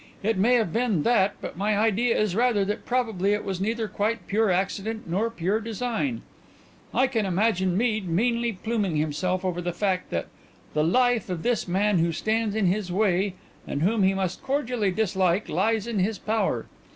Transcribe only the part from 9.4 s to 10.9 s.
over the fact that the